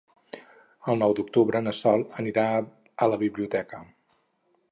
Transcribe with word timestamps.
El 0.93 0.95
nou 1.01 1.13
d'octubre 1.19 1.61
na 1.65 1.73
Sol 1.81 2.05
anirà 2.23 2.47
a 2.59 3.09
la 3.15 3.19
biblioteca. 3.27 3.83